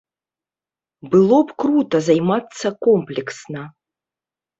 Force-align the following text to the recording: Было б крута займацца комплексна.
Было 1.15 1.37
б 1.49 1.55
крута 1.63 1.97
займацца 2.07 2.67
комплексна. 2.87 3.61